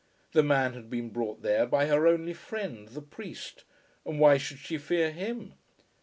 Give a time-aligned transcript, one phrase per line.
[0.31, 3.65] The man had been brought there by her only friend, the priest,
[4.03, 5.53] and why should she fear him?